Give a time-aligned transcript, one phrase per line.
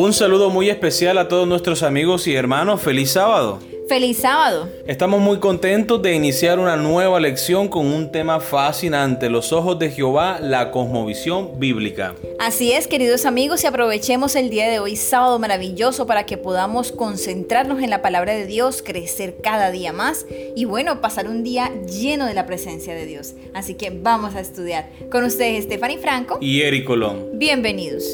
[0.00, 2.80] Un saludo muy especial a todos nuestros amigos y hermanos.
[2.80, 3.58] Feliz sábado.
[3.88, 4.68] Feliz sábado.
[4.86, 9.90] Estamos muy contentos de iniciar una nueva lección con un tema fascinante, los ojos de
[9.90, 12.14] Jehová, la cosmovisión bíblica.
[12.38, 16.92] Así es, queridos amigos, y aprovechemos el día de hoy, sábado maravilloso, para que podamos
[16.92, 21.72] concentrarnos en la palabra de Dios, crecer cada día más y bueno, pasar un día
[21.86, 23.34] lleno de la presencia de Dios.
[23.52, 24.88] Así que vamos a estudiar.
[25.10, 27.30] Con ustedes, Stephanie Franco y Eric Colón.
[27.32, 28.04] Bienvenidos.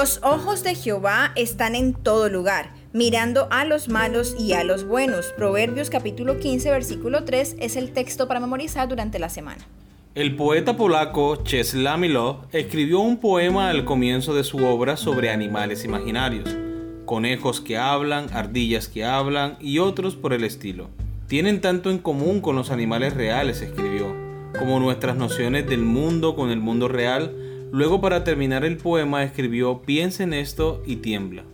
[0.00, 4.84] Los ojos de Jehová están en todo lugar, mirando a los malos y a los
[4.84, 5.32] buenos.
[5.36, 9.66] Proverbios capítulo 15, versículo 3 es el texto para memorizar durante la semana.
[10.14, 15.84] El poeta polaco Czesław Milosz escribió un poema al comienzo de su obra sobre animales
[15.84, 16.48] imaginarios,
[17.04, 20.90] conejos que hablan, ardillas que hablan y otros por el estilo.
[21.26, 24.14] Tienen tanto en común con los animales reales, escribió,
[24.56, 29.82] como nuestras nociones del mundo con el mundo real Luego para terminar el poema escribió
[29.82, 31.44] Piensa en esto y tiembla.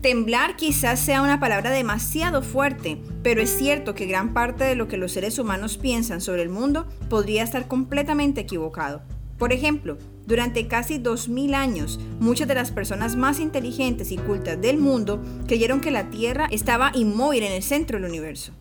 [0.00, 4.88] Temblar quizás sea una palabra demasiado fuerte, pero es cierto que gran parte de lo
[4.88, 9.02] que los seres humanos piensan sobre el mundo podría estar completamente equivocado.
[9.38, 14.78] Por ejemplo, durante casi 2000 años, muchas de las personas más inteligentes y cultas del
[14.78, 18.52] mundo creyeron que la Tierra estaba inmóvil en el centro del universo.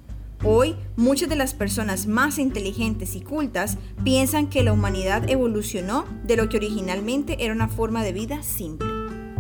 [0.44, 6.38] Hoy, muchas de las personas más inteligentes y cultas piensan que la humanidad evolucionó de
[6.38, 8.88] lo que originalmente era una forma de vida simple.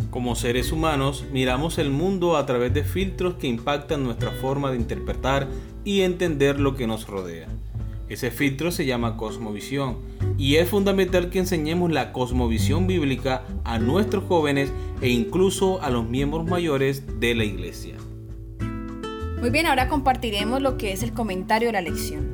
[0.09, 4.77] Como seres humanos, miramos el mundo a través de filtros que impactan nuestra forma de
[4.77, 5.47] interpretar
[5.85, 7.47] y entender lo que nos rodea.
[8.09, 9.97] Ese filtro se llama cosmovisión
[10.37, 16.09] y es fundamental que enseñemos la cosmovisión bíblica a nuestros jóvenes e incluso a los
[16.09, 17.95] miembros mayores de la iglesia.
[19.39, 22.25] Muy bien, ahora compartiremos lo que es el comentario de la lección.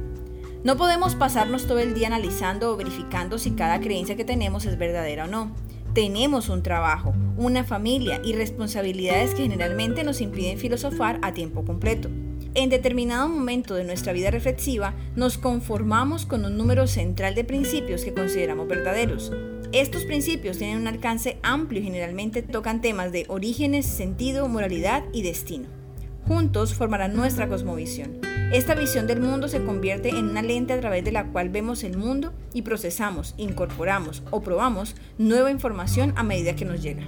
[0.63, 4.77] No podemos pasarnos todo el día analizando o verificando si cada creencia que tenemos es
[4.77, 5.51] verdadera o no.
[5.93, 12.09] Tenemos un trabajo, una familia y responsabilidades que generalmente nos impiden filosofar a tiempo completo.
[12.55, 18.05] En determinado momento de nuestra vida reflexiva, nos conformamos con un número central de principios
[18.05, 19.29] que consideramos verdaderos.
[19.73, 25.23] Estos principios tienen un alcance amplio y generalmente tocan temas de orígenes, sentido, moralidad y
[25.23, 25.82] destino.
[26.27, 28.19] Juntos formarán nuestra cosmovisión.
[28.53, 31.83] Esta visión del mundo se convierte en una lente a través de la cual vemos
[31.83, 37.03] el mundo y procesamos, incorporamos o probamos nueva información a medida que nos llega.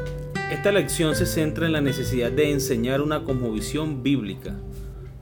[0.52, 4.56] Esta lección se centra en la necesidad de enseñar una cosmovisión bíblica.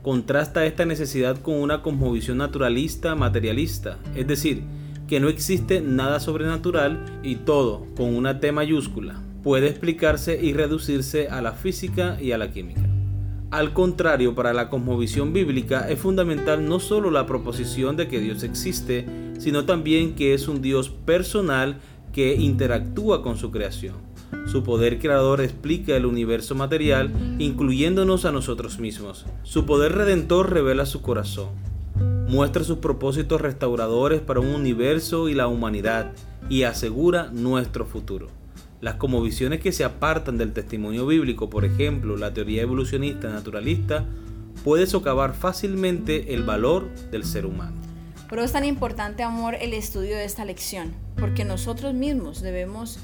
[0.02, 4.64] Contrasta esta necesidad con una cosmovisión naturalista, materialista, es decir,
[5.06, 11.28] que no existe nada sobrenatural y todo, con una T mayúscula, puede explicarse y reducirse
[11.28, 12.93] a la física y a la química.
[13.54, 18.42] Al contrario, para la cosmovisión bíblica es fundamental no solo la proposición de que Dios
[18.42, 19.06] existe,
[19.38, 21.76] sino también que es un Dios personal
[22.12, 23.94] que interactúa con su creación.
[24.46, 29.24] Su poder creador explica el universo material, incluyéndonos a nosotros mismos.
[29.44, 31.50] Su poder redentor revela su corazón.
[32.26, 36.10] Muestra sus propósitos restauradores para un universo y la humanidad
[36.48, 38.26] y asegura nuestro futuro.
[38.80, 44.04] Las visiones que se apartan del testimonio bíblico, por ejemplo, la teoría evolucionista naturalista,
[44.62, 47.76] puede socavar fácilmente el valor del ser humano.
[48.28, 52.98] Por eso es tan importante, amor, el estudio de esta lección, porque nosotros mismos debemos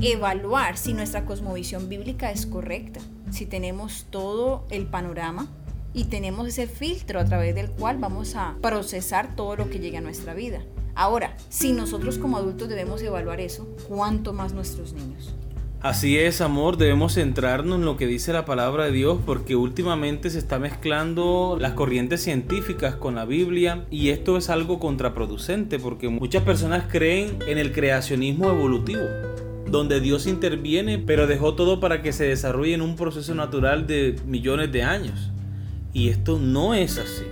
[0.00, 3.00] evaluar si nuestra cosmovisión bíblica es correcta,
[3.30, 5.48] si tenemos todo el panorama
[5.94, 9.98] y tenemos ese filtro a través del cual vamos a procesar todo lo que llega
[9.98, 10.62] a nuestra vida.
[10.94, 15.34] Ahora, si nosotros como adultos debemos evaluar eso, ¿cuánto más nuestros niños?
[15.82, 20.30] Así es, amor, debemos centrarnos en lo que dice la palabra de Dios porque últimamente
[20.30, 26.08] se está mezclando las corrientes científicas con la Biblia y esto es algo contraproducente porque
[26.08, 29.02] muchas personas creen en el creacionismo evolutivo,
[29.68, 34.16] donde Dios interviene pero dejó todo para que se desarrolle en un proceso natural de
[34.26, 35.30] millones de años.
[35.96, 37.24] Y esto no es así.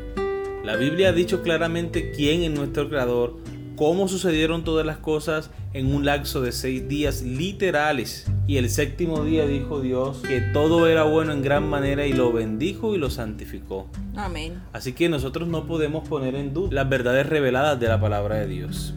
[0.65, 3.37] La Biblia ha dicho claramente quién es nuestro creador,
[3.77, 8.27] cómo sucedieron todas las cosas en un lapso de seis días literales.
[8.47, 12.33] Y el séptimo día dijo Dios que todo era bueno en gran manera y lo
[12.33, 13.91] bendijo y lo santificó.
[14.17, 14.63] Amén.
[14.73, 18.47] Así que nosotros no podemos poner en duda las verdades reveladas de la palabra de
[18.47, 18.95] Dios.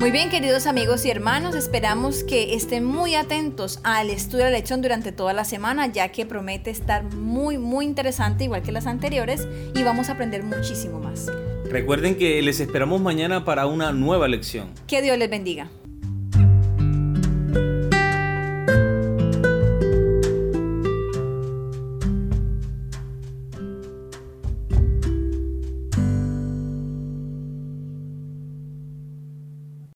[0.00, 4.56] Muy bien, queridos amigos y hermanos, esperamos que estén muy atentos al estudio de la
[4.56, 8.86] lección durante toda la semana, ya que promete estar muy, muy interesante, igual que las
[8.86, 11.26] anteriores, y vamos a aprender muchísimo más.
[11.66, 14.70] Recuerden que les esperamos mañana para una nueva lección.
[14.86, 15.68] Que Dios les bendiga.